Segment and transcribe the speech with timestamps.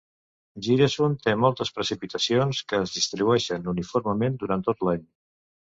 [0.67, 5.07] Giresun té moltes precipitacions, que es distribueixen uniformement durant tot l'any.